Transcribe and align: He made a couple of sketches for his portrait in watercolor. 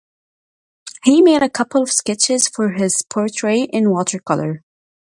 He 1.03 1.21
made 1.21 1.43
a 1.43 1.49
couple 1.51 1.83
of 1.83 1.91
sketches 1.91 2.47
for 2.47 2.71
his 2.71 3.03
portrait 3.07 3.69
in 3.71 3.91
watercolor. 3.91 4.63